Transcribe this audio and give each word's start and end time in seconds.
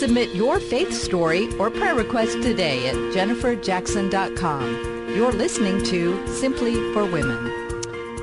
Submit 0.00 0.34
your 0.34 0.60
faith 0.60 0.94
story 0.94 1.52
or 1.58 1.70
prayer 1.70 1.94
request 1.94 2.40
today 2.40 2.88
at 2.88 2.94
jenniferjackson.com. 3.12 5.14
You're 5.14 5.30
listening 5.30 5.84
to 5.84 6.26
Simply 6.26 6.72
for 6.94 7.04
Women. 7.04 7.49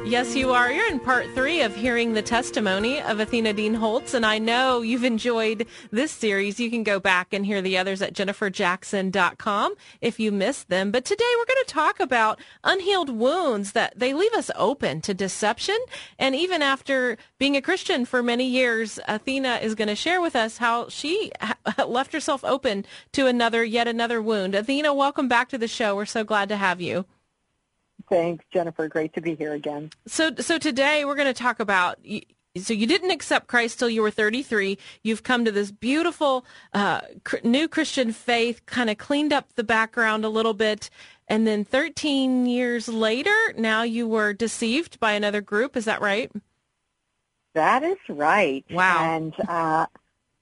Yes, 0.08 0.38
you 0.38 0.54
are. 0.54 0.72
You're 0.72 0.90
in 0.90 1.02
part 1.02 1.28
three 1.36 1.62
of 1.62 1.76
hearing 1.76 2.14
the 2.14 2.22
testimony 2.22 3.02
of 3.02 3.20
Athena 3.20 3.52
Dean 3.52 3.74
Holtz, 3.74 4.14
and 4.14 4.26
I 4.26 4.38
know 4.38 4.82
you've 4.82 5.04
enjoyed 5.04 5.68
this 5.92 6.14
series. 6.14 6.62
You 6.62 6.70
can 6.70 6.84
go 6.84 6.98
back 6.98 7.34
and 7.34 7.46
hear 7.46 7.62
the 7.62 7.78
others 7.78 8.02
at 8.02 8.14
jenniferjackson.com 8.14 9.76
if 10.00 10.18
you 10.18 10.32
missed 10.32 10.70
them. 10.70 10.92
But 10.92 11.04
today 11.04 11.26
we're 11.38 11.54
going 11.54 11.66
to 11.66 11.74
talk 11.74 12.00
about 12.00 12.40
unhealed 12.64 13.10
wounds 13.10 13.74
that 13.74 14.00
they 14.00 14.14
leave 14.14 14.34
us 14.34 14.50
open 14.56 15.02
to 15.02 15.14
deception. 15.14 15.78
And 16.18 16.36
even 16.36 16.62
after 16.62 17.18
being 17.38 17.58
a 17.58 17.62
Christian 17.62 18.06
for 18.06 18.24
many 18.24 18.48
years, 18.48 19.02
Athena 19.10 19.58
is 19.62 19.76
going 19.76 19.90
to 19.90 19.96
share 19.96 20.22
with 20.22 20.38
us 20.38 20.58
how 20.58 20.88
she 20.88 21.34
left 21.86 22.14
herself 22.14 22.46
open 22.46 22.86
to 23.12 23.28
another, 23.28 23.62
yet 23.66 23.90
another 23.90 24.22
wound. 24.22 24.56
Athena, 24.56 24.94
welcome 24.94 25.28
back 25.28 25.50
to 25.50 25.58
the 25.58 25.68
show. 25.68 25.98
We're 25.98 26.06
so 26.06 26.24
glad 26.24 26.48
to 26.48 26.56
have 26.56 26.80
you. 26.80 27.06
Thanks, 28.09 28.45
Jennifer. 28.53 28.88
Great 28.88 29.13
to 29.13 29.22
be 29.22 29.36
here 29.36 29.53
again. 29.53 29.89
So, 30.05 30.31
so 30.39 30.58
today 30.58 31.03
we're 31.05 31.16
going 31.16 31.27
to 31.27 31.33
talk 31.33 31.59
about. 31.59 32.00
So 32.58 32.73
you 32.73 32.88
didn't 32.88 33.11
accept 33.11 33.47
Christ 33.47 33.77
till 33.77 33.89
you 33.89 34.02
were 34.02 34.09
33. 34.09 34.77
You've 35.03 35.23
come 35.23 35.45
to 35.45 35.52
this 35.52 35.72
beautiful 35.72 36.45
uh, 36.73 37.02
new 37.44 37.67
Christian 37.67 38.11
faith, 38.11 38.66
kind 38.66 38.89
of 38.89 38.97
cleaned 38.97 39.33
up 39.33 39.53
the 39.53 39.63
background 39.63 40.25
a 40.25 40.30
little 40.30 40.53
bit, 40.53 40.89
and 41.28 41.45
then 41.45 41.66
13 41.66 42.45
years 42.45 42.88
later, 42.88 43.35
now 43.58 43.83
you 43.83 44.08
were 44.08 44.33
deceived 44.33 45.00
by 45.00 45.11
another 45.11 45.41
group. 45.41 45.75
Is 45.75 45.85
that 45.85 46.02
right? 46.02 46.31
That 47.53 47.83
is 47.83 47.97
right. 48.08 48.66
Wow. 48.72 49.16
And 49.16 49.33
uh, 49.47 49.88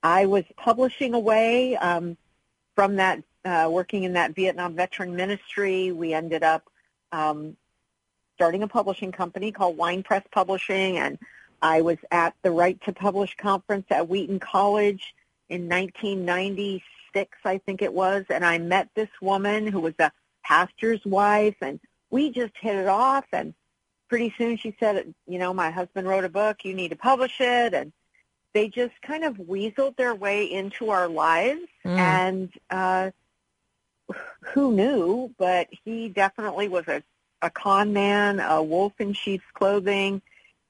I 0.04 0.26
was 0.26 0.44
publishing 0.58 1.14
away 1.14 1.76
um, 1.78 2.18
from 2.76 2.98
that, 2.98 3.24
uh, 3.44 3.68
working 3.72 4.04
in 4.04 4.14
that 4.14 4.36
Vietnam 4.36 4.76
veteran 4.76 5.16
ministry. 5.16 5.92
We 5.92 6.14
ended 6.14 6.44
up 6.44 6.70
um, 7.12 7.56
starting 8.36 8.64
a 8.64 8.68
publishing 8.68 9.12
company 9.12 9.52
called 9.52 9.78
WinePress 9.78 10.24
Publishing, 10.32 10.98
and 10.98 11.18
I 11.62 11.82
was 11.82 11.98
at 12.12 12.34
the 12.42 12.52
Write 12.52 12.82
to 12.86 12.94
Publish 12.94 13.36
conference 13.38 13.86
at 13.90 14.08
Wheaton 14.08 14.40
College 14.40 15.16
in 15.50 15.70
1996, 15.70 17.38
I 17.46 17.58
think 17.60 17.82
it 17.82 17.94
was, 17.94 18.26
and 18.30 18.46
I 18.46 18.58
met 18.58 18.90
this 18.96 19.10
woman 19.22 19.68
who 19.68 19.80
was 19.80 19.94
a 20.00 20.12
pastor's 20.44 21.04
wife, 21.06 21.56
and 21.62 21.80
we 22.10 22.32
just 22.32 22.54
hit 22.60 22.76
it 22.76 22.88
off, 22.88 23.26
and 23.32 23.54
pretty 24.10 24.34
soon 24.38 24.58
she 24.58 24.76
said, 24.80 25.14
you 25.28 25.40
know, 25.40 25.54
my 25.54 25.72
husband 25.72 26.08
wrote 26.08 26.26
a 26.26 26.30
book, 26.30 26.64
you 26.64 26.74
need 26.74 26.90
to 26.90 26.96
publish 26.96 27.40
it, 27.40 27.74
and 27.74 27.92
they 28.54 28.68
just 28.68 28.94
kind 29.02 29.24
of 29.24 29.36
weaseled 29.36 29.96
their 29.98 30.16
way 30.16 30.52
into 30.52 30.90
our 30.90 31.08
lives, 31.08 31.62
mm. 31.84 31.98
and 31.98 32.50
uh, 32.70 33.12
who 34.42 34.74
knew, 34.74 35.34
but 35.38 35.68
he 35.84 36.10
definitely 36.10 36.68
was 36.68 36.88
a, 36.88 37.04
a 37.42 37.50
con 37.50 37.94
man, 37.94 38.40
a 38.40 38.62
wolf 38.62 38.94
in 39.00 39.14
sheep's 39.14 39.46
clothing. 39.54 40.22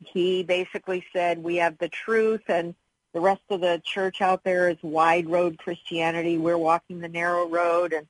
He 0.03 0.43
basically 0.43 1.05
said, 1.13 1.43
we 1.43 1.57
have 1.57 1.77
the 1.77 1.89
truth 1.89 2.43
and 2.47 2.75
the 3.13 3.21
rest 3.21 3.41
of 3.49 3.61
the 3.61 3.81
church 3.83 4.21
out 4.21 4.43
there 4.43 4.69
is 4.69 4.77
wide 4.81 5.29
road 5.29 5.57
Christianity. 5.57 6.37
We're 6.37 6.57
walking 6.57 6.99
the 6.99 7.07
narrow 7.07 7.47
road. 7.47 7.93
And 7.93 8.07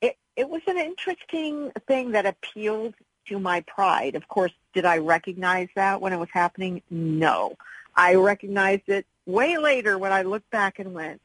it, 0.00 0.16
it 0.36 0.48
was 0.48 0.62
an 0.66 0.78
interesting 0.78 1.70
thing 1.86 2.12
that 2.12 2.26
appealed 2.26 2.94
to 3.28 3.38
my 3.38 3.60
pride. 3.62 4.16
Of 4.16 4.26
course, 4.26 4.52
did 4.74 4.84
I 4.84 4.98
recognize 4.98 5.68
that 5.76 6.00
when 6.00 6.12
it 6.12 6.18
was 6.18 6.28
happening? 6.32 6.82
No. 6.90 7.56
I 7.94 8.16
recognized 8.16 8.88
it 8.88 9.06
way 9.26 9.58
later 9.58 9.96
when 9.96 10.12
I 10.12 10.22
looked 10.22 10.50
back 10.50 10.80
and 10.80 10.92
went, 10.92 11.20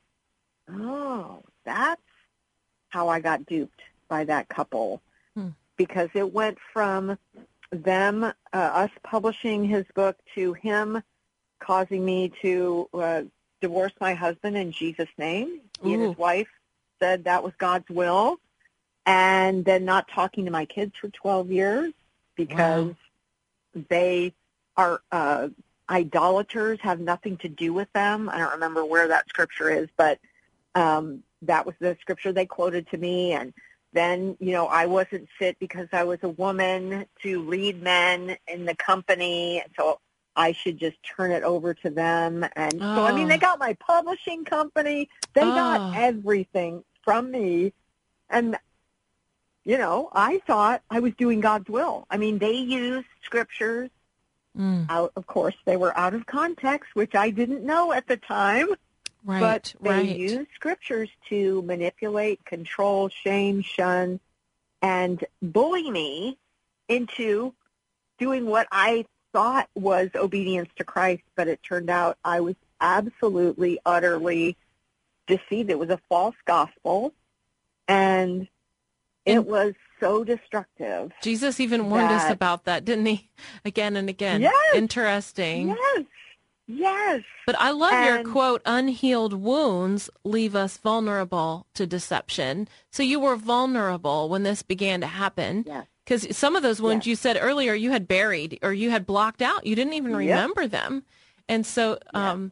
oh, 0.69 1.43
that's 1.65 2.01
how 2.89 3.09
I 3.09 3.19
got 3.19 3.45
duped 3.45 3.81
by 4.07 4.23
that 4.25 4.49
couple 4.49 5.01
hmm. 5.35 5.49
because 5.75 6.09
it 6.13 6.33
went 6.33 6.57
from 6.73 7.17
them, 7.71 8.23
uh, 8.23 8.33
us 8.53 8.91
publishing 9.03 9.65
his 9.65 9.85
book 9.93 10.17
to 10.35 10.53
him 10.53 11.01
causing 11.59 12.03
me 12.05 12.31
to 12.41 12.89
uh, 12.93 13.21
divorce 13.61 13.93
my 13.99 14.13
husband 14.13 14.55
in 14.55 14.71
Jesus' 14.71 15.09
name. 15.17 15.61
He 15.81 15.91
Ooh. 15.91 15.93
and 15.93 16.03
his 16.03 16.17
wife 16.17 16.47
said 16.99 17.23
that 17.25 17.43
was 17.43 17.53
God's 17.57 17.89
will. 17.89 18.39
And 19.05 19.63
then 19.63 19.85
not 19.85 20.09
talking 20.09 20.45
to 20.45 20.51
my 20.51 20.65
kids 20.65 20.93
for 20.99 21.07
12 21.09 21.49
years 21.51 21.93
because 22.35 22.87
wow. 23.73 23.83
they 23.89 24.33
are 24.75 25.01
uh, 25.11 25.47
idolaters, 25.89 26.79
have 26.81 26.99
nothing 26.99 27.37
to 27.37 27.47
do 27.47 27.73
with 27.73 27.91
them. 27.93 28.29
I 28.29 28.37
don't 28.37 28.51
remember 28.51 28.83
where 28.83 29.07
that 29.07 29.29
scripture 29.29 29.69
is, 29.69 29.87
but 29.95 30.19
um, 30.75 31.23
that 31.41 31.65
was 31.65 31.75
the 31.79 31.97
scripture 32.01 32.31
they 32.31 32.45
quoted 32.45 32.87
to 32.89 32.97
me 32.97 33.33
and 33.33 33.53
then 33.93 34.35
you 34.39 34.51
know 34.51 34.67
i 34.67 34.85
wasn't 34.85 35.27
fit 35.37 35.57
because 35.59 35.87
i 35.93 36.03
was 36.03 36.19
a 36.23 36.29
woman 36.29 37.05
to 37.21 37.47
lead 37.47 37.81
men 37.81 38.35
in 38.47 38.65
the 38.65 38.75
company 38.75 39.63
so 39.77 39.99
i 40.35 40.51
should 40.51 40.77
just 40.77 40.97
turn 41.03 41.31
it 41.31 41.43
over 41.43 41.73
to 41.73 41.89
them 41.89 42.45
and 42.55 42.73
oh. 42.75 42.95
so 42.95 43.03
i 43.03 43.11
mean 43.13 43.27
they 43.27 43.35
oh. 43.35 43.39
got 43.39 43.59
my 43.59 43.73
publishing 43.75 44.43
company 44.43 45.09
they 45.33 45.41
oh. 45.41 45.55
got 45.55 45.97
everything 45.97 46.83
from 47.03 47.31
me 47.31 47.71
and 48.29 48.57
you 49.63 49.77
know 49.77 50.09
i 50.13 50.39
thought 50.47 50.81
i 50.89 50.99
was 50.99 51.13
doing 51.17 51.39
god's 51.39 51.69
will 51.69 52.05
i 52.09 52.17
mean 52.17 52.37
they 52.37 52.53
used 52.55 53.07
scriptures 53.23 53.89
mm. 54.57 54.85
out 54.89 55.11
of 55.15 55.25
course 55.27 55.55
they 55.65 55.77
were 55.77 55.97
out 55.97 56.13
of 56.13 56.25
context 56.25 56.89
which 56.93 57.15
i 57.15 57.29
didn't 57.29 57.63
know 57.63 57.93
at 57.93 58.07
the 58.07 58.17
time 58.17 58.67
Right, 59.23 59.39
but 59.39 59.75
they 59.81 59.89
right. 59.89 60.17
use 60.17 60.47
scriptures 60.55 61.09
to 61.29 61.61
manipulate, 61.63 62.43
control, 62.45 63.09
shame, 63.09 63.61
shun, 63.61 64.19
and 64.81 65.23
bully 65.41 65.89
me 65.91 66.37
into 66.87 67.53
doing 68.17 68.45
what 68.45 68.67
I 68.71 69.05
thought 69.33 69.69
was 69.75 70.09
obedience 70.15 70.69
to 70.77 70.83
Christ, 70.83 71.23
but 71.35 71.47
it 71.47 71.61
turned 71.61 71.89
out 71.89 72.17
I 72.23 72.39
was 72.39 72.55
absolutely, 72.79 73.79
utterly 73.85 74.55
deceived. 75.27 75.69
It 75.69 75.79
was 75.79 75.89
a 75.89 75.99
false 76.09 76.35
gospel, 76.45 77.13
and 77.87 78.47
it 79.25 79.45
was 79.45 79.73
so 79.99 80.23
destructive. 80.23 81.11
Jesus 81.21 81.59
even 81.59 81.89
warned 81.89 82.11
us 82.11 82.31
about 82.31 82.65
that, 82.65 82.85
didn't 82.85 83.05
he? 83.05 83.29
Again 83.65 83.95
and 83.95 84.09
again. 84.09 84.41
Yes. 84.41 84.75
Interesting. 84.75 85.69
Yes. 85.69 86.05
Yes. 86.67 87.23
But 87.45 87.59
I 87.59 87.71
love 87.71 87.93
and, 87.93 88.05
your 88.25 88.33
quote, 88.33 88.61
unhealed 88.65 89.33
wounds 89.33 90.09
leave 90.23 90.55
us 90.55 90.77
vulnerable 90.77 91.65
to 91.75 91.87
deception. 91.87 92.67
So 92.91 93.03
you 93.03 93.19
were 93.19 93.37
vulnerable 93.37 94.27
when 94.27 94.43
this 94.43 94.63
began 94.63 95.01
to 95.01 95.07
happen. 95.07 95.63
Yes. 95.65 95.87
Because 96.03 96.37
some 96.37 96.55
of 96.55 96.63
those 96.63 96.81
wounds 96.81 97.05
yes. 97.05 97.11
you 97.11 97.15
said 97.15 97.37
earlier 97.39 97.73
you 97.73 97.91
had 97.91 98.07
buried 98.07 98.59
or 98.61 98.73
you 98.73 98.89
had 98.89 99.05
blocked 99.05 99.41
out. 99.41 99.65
You 99.65 99.75
didn't 99.75 99.93
even 99.93 100.15
remember 100.15 100.63
yep. 100.63 100.71
them. 100.71 101.03
And 101.49 101.65
so, 101.65 101.99
um, 102.13 102.51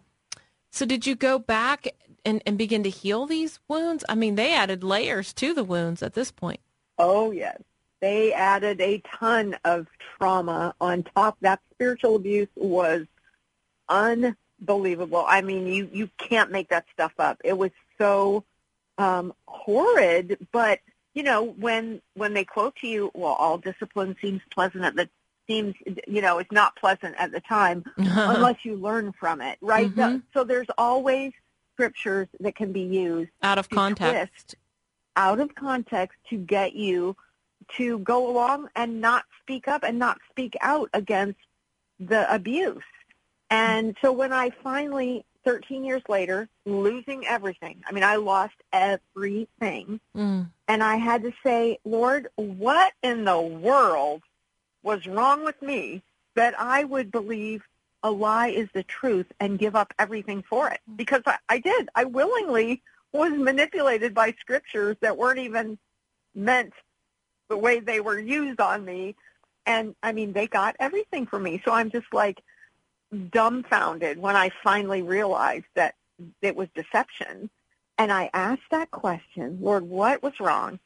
so 0.72 0.86
did 0.86 1.06
you 1.06 1.16
go 1.16 1.40
back 1.40 1.88
and, 2.26 2.42
and 2.46 2.58
begin 2.58 2.84
to 2.84 2.90
heal 2.90 3.26
these 3.26 3.60
wounds? 3.68 4.04
I 4.08 4.16
mean, 4.16 4.36
they 4.36 4.54
added 4.54 4.84
layers 4.84 5.34
to 5.34 5.54
the 5.54 5.64
wounds 5.64 6.02
at 6.02 6.14
this 6.14 6.32
point. 6.32 6.60
Oh, 6.98 7.32
yes. 7.32 7.62
They 8.02 8.34
added 8.34 8.80
a 8.82 9.02
ton 9.20 9.58
of 9.66 9.88
trauma 10.18 10.76
on 10.80 11.04
top. 11.16 11.38
That 11.42 11.60
spiritual 11.72 12.16
abuse 12.16 12.50
was 12.56 13.06
unbelievable. 13.90 15.26
I 15.28 15.42
mean, 15.42 15.68
you 15.68 15.90
you 15.92 16.10
can't 16.18 16.52
make 16.52 16.70
that 16.70 16.86
stuff 16.94 17.14
up. 17.20 17.42
It 17.44 17.58
was 17.58 17.72
so 17.98 18.44
um, 18.98 19.34
horrid, 19.48 20.48
but 20.52 20.80
you 21.14 21.24
know 21.24 21.44
when 21.44 22.02
when 22.16 22.34
they 22.34 22.44
quote 22.46 22.76
to 22.78 22.88
you, 22.88 23.12
well, 23.14 23.34
all 23.34 23.58
discipline 23.58 24.16
seems 24.22 24.42
pleasant 24.52 24.84
at 24.84 24.96
the 24.96 25.10
seems 25.48 25.76
you 26.08 26.22
know 26.22 26.40
it's 26.40 26.52
not 26.52 26.76
pleasant 26.76 27.16
at 27.18 27.32
the 27.32 27.42
time 27.42 27.84
unless 27.98 28.64
you 28.64 28.76
learn 28.76 29.14
from 29.20 29.42
it, 29.42 29.58
right? 29.62 29.90
Mm-hmm. 29.90 30.18
So, 30.18 30.22
so 30.34 30.44
there's 30.44 30.68
always 30.78 31.34
scriptures 31.74 32.28
that 32.40 32.56
can 32.56 32.72
be 32.72 32.82
used 32.82 33.32
out 33.44 33.58
of 33.58 33.70
context, 33.70 34.56
out 35.16 35.40
of 35.40 35.54
context 35.56 36.18
to 36.30 36.38
get 36.38 36.74
you 36.74 37.16
to 37.78 38.00
go 38.00 38.30
along 38.30 38.70
and 38.76 39.02
not 39.02 39.26
speak 39.42 39.68
up 39.68 39.84
and 39.84 39.98
not 39.98 40.20
speak 40.30 40.56
out 40.62 40.90
against 40.94 41.40
the 42.00 42.32
abuse. 42.34 42.84
And 43.50 43.96
so 44.02 44.12
when 44.12 44.34
I 44.34 44.50
finally 44.64 45.26
13 45.46 45.86
years 45.86 46.02
later, 46.10 46.50
losing 46.66 47.26
everything. 47.28 47.82
I 47.88 47.92
mean, 47.94 48.04
I 48.04 48.16
lost 48.16 48.56
everything. 48.74 50.00
Mm. 50.16 50.50
And 50.68 50.84
I 50.84 50.96
had 50.96 51.22
to 51.22 51.32
say, 51.44 51.78
Lord, 51.86 52.28
what 52.36 52.94
in 53.04 53.24
the 53.24 53.40
world 53.40 54.24
was 54.84 55.06
wrong 55.06 55.46
with 55.46 55.62
me 55.62 56.02
that 56.36 56.60
I 56.60 56.84
would 56.84 57.12
believe 57.12 57.64
a 58.04 58.12
lie 58.12 58.48
is 58.48 58.68
the 58.74 58.84
truth 58.84 59.28
and 59.40 59.60
give 59.60 59.76
up 59.76 59.94
everything 60.00 60.44
for 60.50 60.68
it? 60.70 60.82
Because 60.96 61.22
I, 61.28 61.38
I 61.48 61.60
did. 61.60 61.90
I 61.96 62.06
willingly 62.06 62.82
was 63.14 63.32
manipulated 63.32 64.14
by 64.14 64.34
scriptures 64.40 64.98
that 65.02 65.16
weren't 65.16 65.40
even 65.40 65.78
meant 66.34 66.74
the 67.50 67.58
way 67.58 67.80
they 67.80 68.00
were 68.00 68.20
used 68.20 68.60
on 68.60 68.84
me. 68.84 69.16
And 69.68 69.96
I 70.02 70.12
mean, 70.12 70.34
they 70.34 70.48
got 70.48 70.76
everything 70.80 71.28
from 71.28 71.44
me. 71.44 71.62
So 71.64 71.72
I'm 71.72 71.92
just 71.92 72.12
like 72.12 72.44
dumbfounded 73.16 74.18
when 74.18 74.36
I 74.36 74.52
finally 74.64 75.02
realized 75.02 75.66
that 75.76 75.96
it 76.42 76.56
was 76.56 76.68
deception. 76.76 77.50
And 77.98 78.12
I 78.12 78.30
asked 78.34 78.70
that 78.72 78.92
question, 78.92 79.60
Lord, 79.62 79.84
what 79.84 80.22
was 80.22 80.40
wrong? 80.40 80.80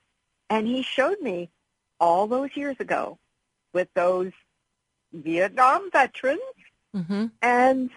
And 0.49 0.67
he 0.67 0.81
showed 0.81 1.21
me 1.21 1.49
all 1.99 2.27
those 2.27 2.55
years 2.55 2.77
ago 2.79 3.17
with 3.73 3.87
those 3.93 4.31
Vietnam 5.13 5.89
veterans 5.91 6.39
hmm 6.93 7.27
and 7.41 7.89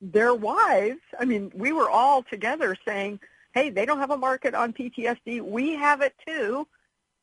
their 0.00 0.34
wives. 0.34 1.00
I 1.18 1.24
mean, 1.24 1.50
we 1.54 1.72
were 1.72 1.88
all 1.88 2.22
together 2.22 2.76
saying, 2.86 3.20
hey, 3.52 3.70
they 3.70 3.86
don't 3.86 3.98
have 3.98 4.10
a 4.10 4.16
market 4.16 4.54
on 4.54 4.72
PTSD. 4.72 5.40
We 5.40 5.74
have 5.74 6.02
it 6.02 6.14
too. 6.26 6.66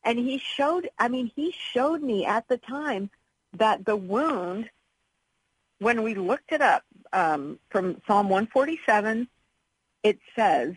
And 0.02 0.18
he 0.18 0.38
showed, 0.38 0.88
I 0.98 1.08
mean, 1.08 1.30
he 1.34 1.52
showed 1.72 2.02
me 2.02 2.26
at 2.26 2.48
the 2.48 2.58
time 2.58 3.10
that 3.56 3.84
the 3.84 3.96
wound, 3.96 4.68
when 5.78 6.02
we 6.02 6.14
looked 6.14 6.52
it 6.52 6.60
up 6.60 6.84
um, 7.12 7.58
from 7.70 8.00
Psalm 8.06 8.28
147, 8.28 9.28
it 10.02 10.18
says 10.36 10.74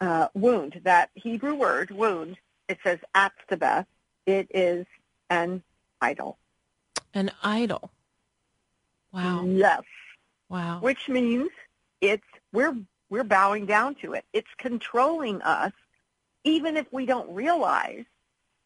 uh, 0.00 0.28
wound, 0.34 0.80
that 0.84 1.10
Hebrew 1.14 1.54
word, 1.54 1.90
wound, 1.90 2.36
it 2.68 2.78
says 2.82 2.98
atztabeth. 3.14 3.86
It 4.26 4.48
is 4.54 4.86
an 5.28 5.62
idol. 6.00 6.38
An 7.14 7.30
idol. 7.42 7.90
Wow. 9.12 9.44
Yes. 9.44 9.82
Wow. 10.48 10.80
which 10.80 11.08
means 11.08 11.48
it's 12.00 12.26
we're 12.52 12.76
we're 13.08 13.24
bowing 13.24 13.66
down 13.66 13.94
to 13.96 14.14
it. 14.14 14.24
It's 14.32 14.50
controlling 14.58 15.40
us, 15.42 15.72
even 16.44 16.76
if 16.76 16.86
we 16.92 17.06
don't 17.06 17.32
realize. 17.32 18.04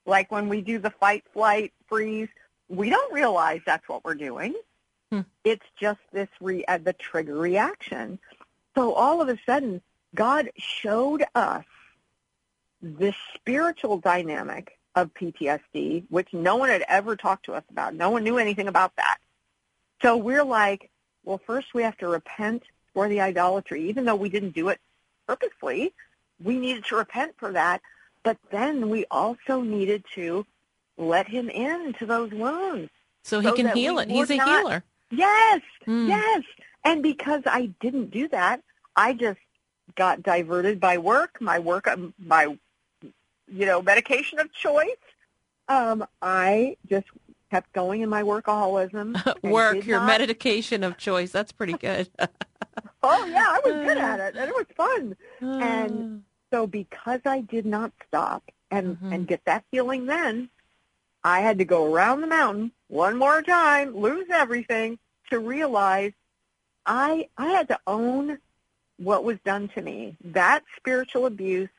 Like 0.06 0.30
when 0.30 0.48
we 0.48 0.60
do 0.60 0.78
the 0.78 0.90
fight, 0.90 1.24
flight, 1.32 1.72
freeze, 1.88 2.28
we 2.68 2.90
don't 2.90 3.12
realize 3.12 3.60
that's 3.64 3.88
what 3.88 4.04
we're 4.04 4.14
doing. 4.14 4.54
Hmm. 5.10 5.20
It's 5.44 5.66
just 5.78 6.00
this 6.12 6.28
re- 6.40 6.64
uh, 6.66 6.78
the 6.78 6.92
trigger 6.92 7.36
reaction. 7.36 8.18
So 8.74 8.92
all 8.94 9.20
of 9.20 9.28
a 9.28 9.38
sudden, 9.46 9.82
God 10.14 10.50
showed 10.56 11.24
us 11.34 11.64
this 12.82 13.14
spiritual 13.34 13.98
dynamic 13.98 14.78
of 14.94 15.12
PTSD, 15.14 16.04
which 16.08 16.32
no 16.32 16.56
one 16.56 16.68
had 16.68 16.84
ever 16.88 17.16
talked 17.16 17.46
to 17.46 17.54
us 17.54 17.64
about. 17.70 17.94
No 17.94 18.10
one 18.10 18.24
knew 18.24 18.38
anything 18.38 18.68
about 18.68 18.94
that. 18.96 19.18
So 20.02 20.16
we're 20.16 20.44
like, 20.44 20.90
well, 21.24 21.40
first 21.46 21.74
we 21.74 21.82
have 21.82 21.96
to 21.98 22.08
repent 22.08 22.62
for 22.92 23.08
the 23.08 23.20
idolatry, 23.20 23.88
even 23.88 24.04
though 24.04 24.14
we 24.14 24.28
didn't 24.28 24.54
do 24.54 24.68
it 24.68 24.80
purposely. 25.26 25.94
We 26.42 26.58
needed 26.58 26.84
to 26.86 26.96
repent 26.96 27.34
for 27.38 27.52
that. 27.52 27.80
But 28.22 28.38
then 28.50 28.88
we 28.88 29.04
also 29.10 29.60
needed 29.60 30.04
to 30.14 30.46
let 30.96 31.28
him 31.28 31.48
into 31.50 32.06
those 32.06 32.30
wounds. 32.30 32.90
So 33.22 33.40
he 33.40 33.48
so 33.48 33.54
can 33.54 33.68
heal 33.76 33.98
it. 33.98 34.10
He's 34.10 34.30
a 34.30 34.36
not- 34.36 34.48
healer. 34.48 34.84
Yes, 35.16 35.60
Mm. 35.86 36.08
yes. 36.08 36.42
And 36.84 37.02
because 37.02 37.42
I 37.46 37.66
didn't 37.80 38.10
do 38.10 38.28
that, 38.28 38.62
I 38.96 39.12
just 39.14 39.40
got 39.96 40.22
diverted 40.22 40.80
by 40.80 40.98
work, 40.98 41.40
my 41.40 41.58
work, 41.58 41.86
um, 41.86 42.14
my, 42.18 42.56
you 43.02 43.66
know, 43.66 43.80
medication 43.82 44.38
of 44.38 44.52
choice. 44.52 44.88
Um, 45.68 46.06
I 46.20 46.76
just 46.88 47.06
kept 47.50 47.72
going 47.72 48.02
in 48.02 48.08
my 48.08 48.22
workaholism. 48.22 49.14
Work, 49.42 49.86
your 49.86 50.00
not- 50.00 50.06
medication 50.08 50.82
of 50.84 50.98
choice. 50.98 51.30
That's 51.32 51.52
pretty 51.52 51.74
good. 51.74 52.08
Oh 53.06 53.26
yeah, 53.26 53.44
I 53.46 53.60
was 53.64 53.74
good 53.86 53.98
at 53.98 54.18
it, 54.18 54.34
and 54.36 54.48
it 54.48 54.54
was 54.54 54.66
fun. 54.74 55.14
And 55.60 56.22
so 56.50 56.66
because 56.66 57.20
I 57.26 57.42
did 57.42 57.66
not 57.66 57.92
stop 58.08 58.50
and 58.70 58.96
Mhm. 58.98 59.12
and 59.12 59.26
get 59.28 59.44
that 59.44 59.62
healing 59.70 60.06
then, 60.06 60.48
I 61.22 61.40
had 61.40 61.58
to 61.58 61.66
go 61.66 61.92
around 61.92 62.22
the 62.22 62.26
mountain 62.26 62.72
one 62.88 63.18
more 63.18 63.42
time, 63.42 63.94
lose 63.94 64.26
everything 64.30 64.98
to 65.30 65.38
realize 65.38 66.12
I 66.86 67.28
I 67.36 67.46
had 67.46 67.68
to 67.68 67.78
own 67.86 68.38
what 68.98 69.24
was 69.24 69.38
done 69.44 69.68
to 69.74 69.82
me. 69.82 70.16
That 70.24 70.62
spiritual 70.76 71.26
abuse, 71.26 71.70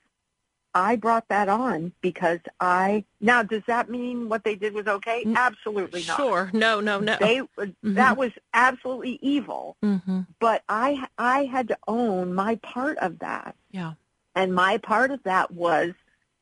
I 0.73 0.95
brought 0.97 1.27
that 1.29 1.47
on 1.47 1.93
because 2.01 2.39
I 2.59 3.05
now 3.21 3.43
does 3.43 3.63
that 3.67 3.89
mean 3.89 4.27
what 4.29 4.43
they 4.43 4.55
did 4.55 4.73
was 4.73 4.87
okay? 4.87 5.25
Absolutely 5.35 6.03
not. 6.07 6.17
Sure. 6.17 6.49
No, 6.53 6.79
no, 6.81 6.99
no. 6.99 7.17
They 7.19 7.41
that 7.83 8.17
was 8.17 8.31
absolutely 8.53 9.19
evil 9.21 9.77
hmm 9.81 10.21
but 10.39 10.63
I 10.67 11.07
I 11.17 11.45
had 11.45 11.69
to 11.69 11.77
own 11.87 12.33
my 12.33 12.55
part 12.57 12.97
of 12.97 13.19
that, 13.19 13.55
Yeah. 13.71 13.93
and 14.35 14.53
my 14.53 14.77
part 14.79 15.11
of 15.11 15.23
that 15.23 15.51
was 15.51 15.93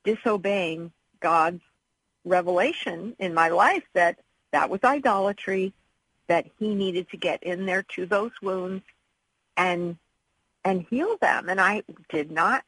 disobeying 0.03 0.91
God's 1.19 1.61
revelation 2.25 3.15
in 3.19 3.33
my 3.33 3.49
life 3.49 3.83
that 3.93 4.19
that 4.51 4.69
was 4.69 4.79
idolatry, 4.83 5.73
that 6.27 6.45
He 6.59 6.73
needed 6.73 7.09
to 7.11 7.17
get 7.17 7.43
in 7.43 7.65
there 7.65 7.83
to 7.95 8.05
those 8.05 8.31
wounds 8.41 8.83
and 9.57 9.97
and 10.65 10.85
heal 10.89 11.17
them, 11.19 11.49
and 11.49 11.59
I 11.59 11.83
did 12.09 12.31
not 12.31 12.63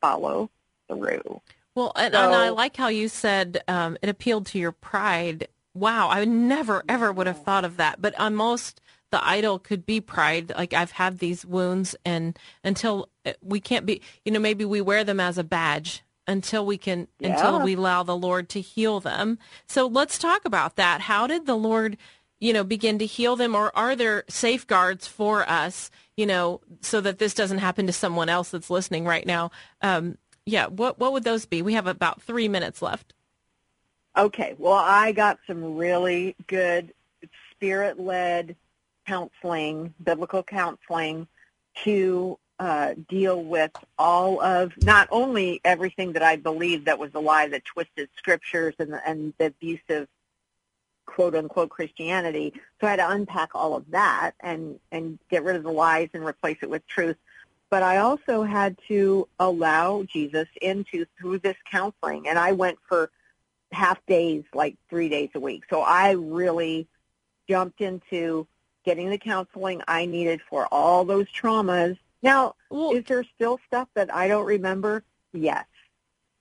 follow 0.00 0.50
through. 0.88 1.40
Well, 1.74 1.92
and, 1.96 2.14
and 2.14 2.34
I 2.34 2.48
like 2.50 2.76
how 2.76 2.88
you 2.88 3.08
said 3.08 3.62
um, 3.68 3.96
it 4.02 4.08
appealed 4.08 4.46
to 4.46 4.58
your 4.58 4.72
pride. 4.72 5.48
Wow, 5.74 6.08
I 6.10 6.24
never 6.24 6.82
ever 6.88 7.12
would 7.12 7.26
have 7.26 7.42
thought 7.42 7.64
of 7.64 7.76
that. 7.76 8.02
But 8.02 8.18
almost 8.18 8.80
the 9.10 9.24
idol 9.24 9.58
could 9.58 9.86
be 9.86 10.00
pride. 10.00 10.52
Like 10.56 10.74
I've 10.74 10.92
had 10.92 11.18
these 11.18 11.46
wounds, 11.46 11.94
and 12.04 12.38
until 12.64 13.08
uh, 13.24 13.32
we 13.42 13.60
can't 13.60 13.86
be, 13.86 14.02
you 14.24 14.32
know, 14.32 14.40
maybe 14.40 14.64
we 14.64 14.80
wear 14.80 15.04
them 15.04 15.20
as 15.20 15.38
a 15.38 15.44
badge 15.44 16.02
until 16.26 16.66
we 16.66 16.76
can, 16.76 17.08
until 17.22 17.60
we 17.60 17.74
allow 17.74 18.02
the 18.02 18.16
Lord 18.16 18.50
to 18.50 18.60
heal 18.60 19.00
them. 19.00 19.38
So 19.66 19.86
let's 19.86 20.18
talk 20.18 20.44
about 20.44 20.76
that. 20.76 21.00
How 21.02 21.26
did 21.26 21.46
the 21.46 21.56
Lord, 21.56 21.96
you 22.40 22.52
know, 22.52 22.64
begin 22.64 22.98
to 22.98 23.06
heal 23.06 23.36
them, 23.36 23.54
or 23.54 23.76
are 23.76 23.96
there 23.96 24.24
safeguards 24.28 25.06
for 25.06 25.48
us, 25.48 25.90
you 26.16 26.26
know, 26.26 26.60
so 26.80 27.00
that 27.00 27.18
this 27.18 27.34
doesn't 27.34 27.58
happen 27.58 27.86
to 27.86 27.92
someone 27.92 28.28
else 28.28 28.50
that's 28.50 28.70
listening 28.70 29.04
right 29.04 29.26
now? 29.26 29.50
Um, 29.82 30.18
yeah, 30.46 30.66
what 30.66 30.98
what 30.98 31.12
would 31.12 31.24
those 31.24 31.46
be? 31.46 31.62
We 31.62 31.74
have 31.74 31.86
about 31.86 32.22
three 32.22 32.48
minutes 32.48 32.80
left. 32.80 33.14
Okay, 34.16 34.54
well, 34.58 34.72
I 34.72 35.12
got 35.12 35.38
some 35.46 35.76
really 35.76 36.34
good 36.46 36.92
spirit-led 37.52 38.56
counseling, 39.06 39.94
biblical 40.02 40.42
counseling, 40.42 41.28
to 41.84 42.38
uh, 42.58 42.94
deal 43.08 43.42
with 43.42 43.70
all 43.98 44.42
of 44.42 44.72
not 44.82 45.08
only 45.12 45.60
everything 45.64 46.12
that 46.14 46.22
I 46.22 46.36
believed 46.36 46.86
that 46.86 46.98
was 46.98 47.10
a 47.14 47.20
lie 47.20 47.48
that 47.48 47.64
twisted 47.64 48.08
scriptures 48.16 48.74
and 48.78 48.94
and 49.06 49.32
the 49.38 49.46
abusive 49.46 50.08
quote 51.08 51.34
unquote 51.34 51.70
Christianity. 51.70 52.52
So 52.80 52.86
I 52.86 52.90
had 52.90 52.96
to 52.96 53.10
unpack 53.10 53.50
all 53.54 53.74
of 53.74 53.90
that 53.90 54.32
and 54.40 54.78
and 54.92 55.18
get 55.30 55.42
rid 55.42 55.56
of 55.56 55.62
the 55.62 55.72
lies 55.72 56.10
and 56.12 56.24
replace 56.24 56.58
it 56.62 56.70
with 56.70 56.86
truth. 56.86 57.16
But 57.70 57.82
I 57.82 57.98
also 57.98 58.42
had 58.44 58.76
to 58.88 59.26
allow 59.40 60.02
Jesus 60.04 60.48
into 60.62 61.06
through 61.18 61.38
this 61.38 61.56
counseling, 61.70 62.28
and 62.28 62.38
I 62.38 62.52
went 62.52 62.78
for 62.88 63.10
half 63.72 63.98
days, 64.06 64.44
like 64.54 64.76
three 64.88 65.08
days 65.08 65.30
a 65.34 65.40
week. 65.40 65.64
So 65.68 65.80
I 65.80 66.12
really 66.12 66.86
jumped 67.48 67.80
into 67.80 68.46
getting 68.84 69.10
the 69.10 69.18
counseling 69.18 69.82
I 69.88 70.06
needed 70.06 70.40
for 70.48 70.66
all 70.72 71.04
those 71.04 71.26
traumas. 71.32 71.98
Now, 72.22 72.54
Well, 72.70 72.92
is 72.92 73.04
there 73.04 73.24
still 73.34 73.58
stuff 73.66 73.88
that 73.94 74.14
I 74.14 74.28
don't 74.28 74.46
remember? 74.46 75.04
Yes. 75.32 75.66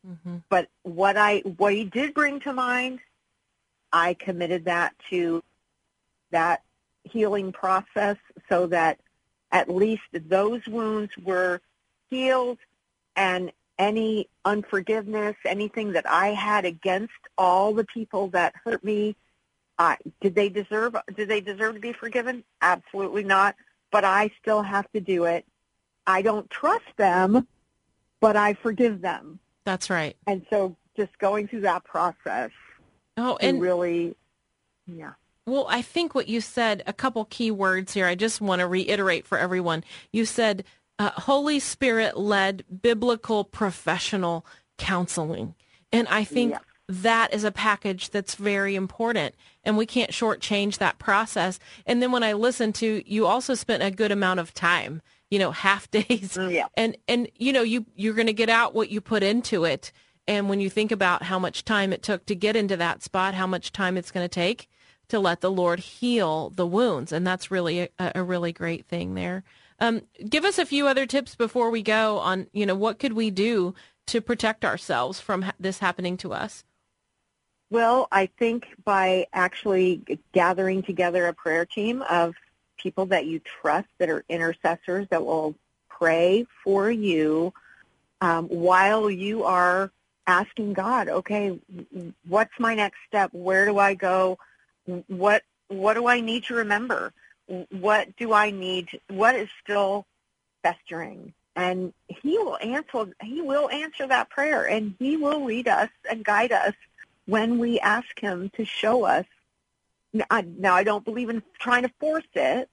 mhm. 0.06 0.44
But 0.50 0.70
what 0.84 1.18
I 1.18 1.40
what 1.58 1.74
he 1.74 1.84
did 1.84 2.14
bring 2.14 2.40
to 2.42 2.54
mind, 2.54 3.00
I 3.92 4.14
committed 4.14 4.66
that 4.66 4.96
to 5.10 5.44
that 6.32 6.64
healing 7.04 7.52
process 7.52 8.18
so 8.50 8.68
that 8.68 9.00
at 9.52 9.70
least 9.70 10.04
those 10.12 10.66
wounds 10.68 11.12
were 11.18 11.62
healed 12.10 12.58
and 13.16 13.52
any 13.80 14.28
unforgiveness, 14.44 15.36
anything 15.46 15.94
that 15.94 16.10
I 16.10 16.30
had 16.30 16.66
against 16.66 17.14
all 17.38 17.74
the 17.74 17.86
people 17.86 18.28
that 18.30 18.56
hurt 18.64 18.84
me, 18.84 19.16
I 19.80 19.98
did 20.22 20.34
they 20.36 20.50
deserve 20.50 20.96
did 21.16 21.30
they 21.30 21.42
deserve 21.42 21.76
to 21.76 21.80
be 21.80 21.94
forgiven? 21.94 22.44
Absolutely 22.62 23.24
not. 23.24 23.56
But 23.92 24.04
I 24.04 24.32
still 24.42 24.64
have 24.64 24.92
to 24.94 25.00
do 25.00 25.26
it. 25.26 25.46
I 26.06 26.22
don't 26.22 26.50
trust 26.50 26.86
them, 26.98 27.48
but 28.20 28.36
I 28.36 28.54
forgive 28.54 29.02
them. 29.02 29.40
that's 29.66 29.90
right. 29.90 30.16
And 30.26 30.46
so 30.50 30.76
just 30.96 31.18
going 31.20 31.48
through 31.48 31.62
that 31.62 31.84
process 31.84 32.52
Oh, 33.18 33.38
and 33.42 33.60
really, 33.60 34.16
yeah. 34.86 35.14
Well, 35.46 35.66
I 35.70 35.82
think 35.82 36.14
what 36.14 36.28
you 36.28 36.42
said, 36.42 36.84
a 36.86 36.94
couple 36.94 37.24
key 37.26 37.52
words 37.52 37.94
here, 37.94 38.06
I 38.06 38.16
just 38.16 38.42
want 38.42 38.60
to 38.60 38.68
reiterate 38.68 39.26
for 39.26 39.38
everyone. 39.38 39.84
You 40.12 40.26
said 40.26 40.66
uh, 41.00 41.12
Holy 41.12 41.60
Spirit 41.60 42.18
led 42.18 42.64
biblical 42.82 43.44
professional 43.44 44.46
counseling. 44.78 45.56
And 45.92 46.08
I 46.10 46.24
think 46.24 46.52
yeah. 46.52 46.60
that 46.90 47.34
is 47.34 47.44
a 47.44 47.52
package 47.52 48.10
that's 48.10 48.36
very 48.36 48.76
important. 48.76 49.36
And 49.64 49.78
we 49.78 49.86
can't 49.86 50.12
shortchange 50.12 50.80
that 50.80 51.00
process. 51.00 51.60
And 51.86 52.02
then 52.02 52.12
when 52.12 52.24
I 52.24 52.34
listen 52.34 52.74
to, 52.74 53.04
you 53.10 53.26
also 53.26 53.54
spent 53.54 53.84
a 53.84 53.92
good 53.92 54.12
amount 54.12 54.40
of 54.40 54.54
time, 54.54 55.02
you 55.30 55.40
know, 55.40 55.52
half 55.52 55.90
days. 55.92 56.36
Mm, 56.36 56.52
yeah. 56.52 56.68
And, 56.76 56.98
and, 57.08 57.30
you 57.36 57.54
know, 57.54 57.64
you, 57.64 57.86
you're 57.96 58.16
going 58.16 58.28
to 58.28 58.34
get 58.34 58.50
out 58.50 58.74
what 58.74 58.90
you 58.90 59.02
put 59.02 59.24
into 59.24 59.64
it. 59.64 59.92
And 60.28 60.50
when 60.50 60.60
you 60.60 60.70
think 60.70 60.92
about 60.92 61.24
how 61.24 61.40
much 61.40 61.64
time 61.64 61.94
it 61.94 62.04
took 62.04 62.26
to 62.26 62.36
get 62.36 62.56
into 62.56 62.76
that 62.78 63.02
spot, 63.02 63.34
how 63.34 63.48
much 63.48 63.72
time 63.72 63.98
it's 63.98 64.12
going 64.12 64.26
to 64.26 64.30
take, 64.30 64.70
to 65.08 65.20
let 65.20 65.42
the 65.42 65.52
Lord 65.52 65.80
heal 65.80 66.50
the 66.50 66.68
wounds. 66.68 67.12
And 67.12 67.26
that's 67.26 67.50
really 67.50 67.90
a, 67.98 68.12
a 68.16 68.24
really 68.24 68.52
great 68.52 68.86
thing 68.86 69.14
there. 69.14 69.44
Um, 69.80 70.02
give 70.28 70.44
us 70.44 70.58
a 70.58 70.66
few 70.66 70.88
other 70.88 71.06
tips 71.06 71.36
before 71.36 71.70
we 71.70 71.82
go 71.82 72.18
on, 72.20 72.48
you 72.52 72.66
know, 72.66 72.76
what 72.76 73.00
could 73.00 73.14
we 73.14 73.30
do 73.30 73.74
to 74.08 74.22
protect 74.22 74.66
ourselves 74.66 75.20
from 75.20 75.44
ha- 75.44 75.54
this 75.60 75.80
happening 75.80 76.18
to 76.18 76.34
us? 76.34 76.64
Well, 77.70 78.08
I 78.12 78.28
think 78.40 78.66
by 78.84 79.28
actually 79.34 80.20
gathering 80.32 80.84
together 80.84 81.28
a 81.28 81.34
prayer 81.34 81.66
team 81.66 82.02
of 82.10 82.34
people 82.78 83.06
that 83.08 83.26
you 83.26 83.40
trust 83.40 83.88
that 83.98 84.10
are 84.10 84.24
intercessors 84.30 85.08
that 85.10 85.26
will 85.26 85.56
pray 85.90 86.48
for 86.64 86.90
you 86.90 87.54
um, 88.22 88.48
while 88.48 89.10
you 89.10 89.44
are 89.44 89.92
asking 90.28 90.74
God, 90.74 91.10
okay, 91.10 91.58
what's 92.28 92.54
my 92.60 92.76
next 92.76 93.00
step? 93.08 93.30
Where 93.34 93.66
do 93.66 93.80
I 93.80 93.96
go? 93.96 94.38
what 95.08 95.44
what 95.68 95.96
do 95.96 96.08
I 96.08 96.22
need 96.22 96.46
to 96.46 96.56
remember? 96.56 97.14
What 97.70 98.16
do 98.18 98.34
I 98.34 98.52
need? 98.52 99.00
What 99.10 99.36
is 99.36 99.50
still 99.64 100.06
festering? 100.64 101.34
And 101.56 101.94
he 102.08 102.38
will 102.38 102.58
answer. 102.62 103.12
He 103.22 103.42
will 103.42 103.70
answer 103.70 104.08
that 104.08 104.30
prayer, 104.30 104.68
and 104.68 104.96
he 105.00 105.18
will 105.18 105.44
lead 105.44 105.68
us 105.68 105.90
and 106.10 106.24
guide 106.24 106.52
us 106.52 106.74
when 107.26 107.58
we 107.58 107.80
ask 107.80 108.20
him 108.20 108.50
to 108.56 108.64
show 108.64 109.04
us. 109.04 109.26
Now, 110.14 110.76
I 110.76 110.84
don't 110.84 111.04
believe 111.04 111.30
in 111.30 111.44
trying 111.60 111.84
to 111.84 111.92
force 112.00 112.24
it, 112.34 112.70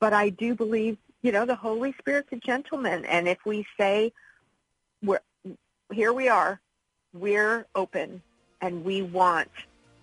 but 0.00 0.12
I 0.12 0.30
do 0.30 0.54
believe, 0.54 0.96
you 1.22 1.32
know, 1.32 1.44
the 1.44 1.54
Holy 1.54 1.94
Spirit's 1.98 2.32
a 2.32 2.36
gentleman, 2.36 3.04
and 3.04 3.28
if 3.28 3.38
we 3.44 3.66
say, 3.78 4.12
"We're 5.02 5.20
here, 5.92 6.12
we 6.12 6.28
are, 6.28 6.60
we're 7.12 7.66
open, 7.74 8.22
and 8.60 8.84
we 8.84 9.02
want 9.02 9.50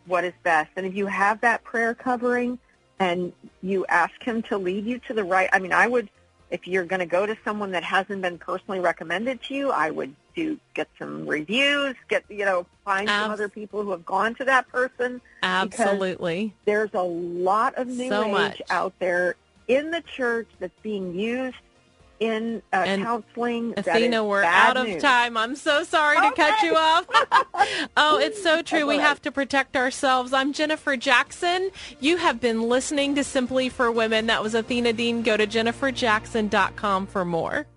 what 0.06 0.24
is 0.24 0.34
best. 0.44 0.72
And 0.76 0.86
if 0.86 0.96
you 0.96 1.08
have 1.08 1.42
that 1.42 1.64
prayer 1.64 1.94
covering 1.94 2.60
and 3.00 3.34
you 3.62 3.86
ask 3.88 4.22
him 4.24 4.42
to 4.44 4.58
lead 4.58 4.86
you 4.86 5.00
to 5.00 5.14
the 5.14 5.24
right, 5.24 5.50
I 5.52 5.60
mean, 5.60 5.74
I 5.74 5.88
would, 5.88 6.10
if 6.52 6.68
you're 6.68 6.86
going 6.86 7.00
to 7.00 7.06
go 7.06 7.26
to 7.26 7.36
someone 7.44 7.72
that 7.72 7.84
hasn't 7.84 8.22
been 8.22 8.38
personally 8.38 8.80
recommended 8.80 9.42
to 9.44 9.56
you, 9.56 9.72
I 9.72 9.90
would 9.90 10.16
do 10.36 10.60
get 10.74 10.88
some 11.00 11.26
reviews, 11.26 11.96
get 12.10 12.24
you 12.30 12.46
know, 12.46 12.66
find 12.84 13.08
some 13.08 13.32
other 13.32 13.50
people 13.50 13.84
who 13.84 13.92
have 13.92 14.06
gone 14.06 14.36
to 14.36 14.46
that 14.46 14.68
person. 14.68 15.22
Absolutely. 15.42 16.54
There's 16.66 16.94
a 16.94 17.02
lot 17.02 17.76
of 17.76 17.88
new 17.88 18.10
so 18.10 18.26
age 18.26 18.32
much. 18.32 18.62
out 18.70 18.94
there 19.00 19.36
in 19.68 19.92
the 19.92 20.02
church 20.02 20.48
that's 20.60 20.78
being 20.84 21.18
used 21.18 21.58
in 22.19 22.62
uh, 22.74 22.77
And 22.77 23.03
counseling. 23.03 23.74
Athena, 23.77 24.24
we're 24.24 24.41
bad 24.41 24.69
out 24.69 24.77
of 24.77 24.88
news. 24.88 25.01
time. 25.01 25.38
I'm 25.38 25.55
so 25.55 25.84
sorry 25.84 26.17
to 26.17 26.31
cut 26.36 26.62
you 26.62 26.75
off. 26.75 27.05
oh, 27.98 28.19
it's 28.19 28.41
so 28.41 28.62
true. 28.62 28.86
We 28.88 28.98
have 28.98 29.22
to 29.24 29.31
protect 29.31 29.75
ourselves. 29.75 30.34
I'm 30.34 30.53
Jennifer 30.53 30.95
Jackson. 30.98 31.72
You 32.00 32.17
have 32.17 32.39
been 32.39 32.63
listening 32.63 33.15
to 33.15 33.24
Simply 33.24 33.69
for 33.69 33.91
Women. 33.91 34.27
That 34.27 34.43
was 34.43 34.55
Athena 34.55 34.93
Dean. 34.93 35.22
Go 35.22 35.38
to 35.38 35.48
jenniferjackson.com 35.48 37.07
for 37.07 37.25
more. 37.25 37.67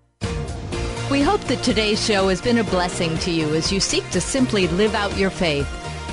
We 1.11 1.23
hope 1.23 1.41
that 1.43 1.63
today's 1.63 2.05
show 2.05 2.29
has 2.29 2.43
been 2.43 2.59
a 2.59 2.65
blessing 2.65 3.17
to 3.19 3.31
you 3.31 3.55
as 3.55 3.73
you 3.73 3.81
seek 3.81 4.09
to 4.11 4.21
simply 4.21 4.69
live 4.69 4.95
out 4.95 5.17
your 5.17 5.31
faith. 5.31 5.67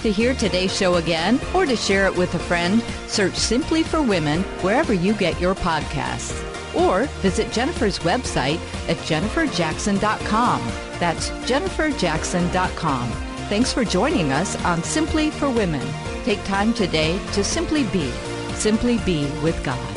To 0.04 0.12
hear 0.12 0.36
today's 0.36 0.76
show 0.76 0.96
again 0.96 1.40
or 1.54 1.66
to 1.66 1.76
share 1.76 2.06
it 2.06 2.16
with 2.16 2.34
a 2.36 2.40
friend, 2.40 2.82
search 3.08 3.34
Simply 3.34 3.82
for 3.84 4.02
Women 4.02 4.44
wherever 4.62 4.94
you 4.94 5.14
get 5.14 5.42
your 5.42 5.56
podcasts. 5.56 6.45
Or 6.76 7.06
visit 7.22 7.52
Jennifer's 7.52 8.00
website 8.00 8.60
at 8.90 8.98
jenniferjackson.com. 8.98 10.62
That's 11.00 11.30
jenniferjackson.com. 11.30 13.10
Thanks 13.50 13.72
for 13.72 13.86
joining 13.86 14.32
us 14.32 14.56
on 14.66 14.84
Simply 14.84 15.30
for 15.30 15.50
Women. 15.50 15.86
Take 16.24 16.44
time 16.46 16.74
today 16.74 17.20
to 17.34 17.44
simply 17.44 17.84
be, 17.86 18.10
simply 18.54 18.98
be 19.00 19.30
with 19.42 19.64
God. 19.64 19.95